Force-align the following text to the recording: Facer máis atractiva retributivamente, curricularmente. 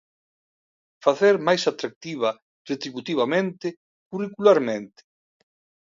Facer 1.05 1.35
máis 1.47 1.63
atractiva 1.71 2.29
retributivamente, 2.71 3.67
curricularmente. 4.09 5.01